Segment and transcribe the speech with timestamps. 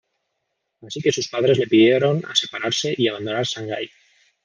[0.81, 3.87] Así que sus padres le pidieron a separarse y abandonar Shanghai.